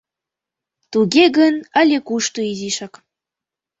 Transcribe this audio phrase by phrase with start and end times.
[0.91, 2.93] —Туге гын, але кушто изишак.